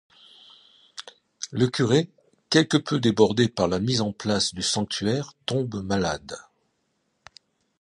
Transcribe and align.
Le 1.51 1.67
curé, 1.67 2.09
quelque 2.49 2.77
peu 2.77 2.99
débordé 2.99 3.47
par 3.49 3.67
la 3.67 3.77
mise 3.79 4.01
en 4.01 4.11
place 4.11 4.51
du 4.55 4.63
sanctuaire 4.63 5.33
tombe 5.45 5.83
malade. 5.83 6.37